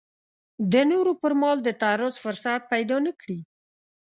د 0.73 0.75
نورو 0.91 1.11
پر 1.21 1.33
مال 1.41 1.57
د 1.63 1.69
تعرض 1.81 2.15
فرصت 2.23 2.61
پیدا 2.71 2.97
نه 3.05 3.11
کړي. 3.21 3.39